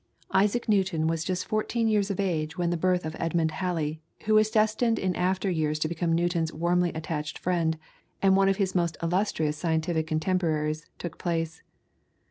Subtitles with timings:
[0.31, 4.33] Isaac Newton was just fourteen years of age when the birth of Edmund Halley, who
[4.33, 7.77] was destined in after years to become Newton's warmly attached friend,
[8.19, 11.61] and one of his most illustrious scientific contemporaries, took place.